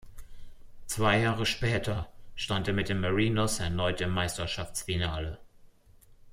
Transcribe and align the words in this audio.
Zwei 0.87 1.19
Jahre 1.19 1.45
später 1.45 2.11
stand 2.33 2.67
er 2.67 2.73
mit 2.73 2.89
den 2.89 3.01
Mariners 3.01 3.59
erneut 3.59 4.01
im 4.01 4.09
Meisterschaftsfinale. 4.09 5.37